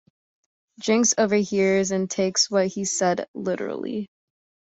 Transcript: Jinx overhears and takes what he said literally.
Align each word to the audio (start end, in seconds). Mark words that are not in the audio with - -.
Jinx 0.79 1.13
overhears 1.19 1.91
and 1.91 2.09
takes 2.09 2.49
what 2.49 2.65
he 2.65 2.85
said 2.85 3.27
literally. 3.35 4.09